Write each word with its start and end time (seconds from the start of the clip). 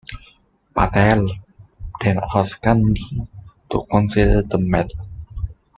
Patel 0.73 1.29
then 2.03 2.19
asked 2.33 2.63
Gandhi 2.63 3.21
to 3.69 3.85
consider 3.91 4.41
the 4.41 4.57
matter. 4.57 4.97